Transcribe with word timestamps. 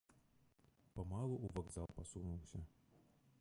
Памалу 0.99 1.35
ў 1.45 1.47
вакзал 1.59 1.87
пасунуўся. 2.01 2.59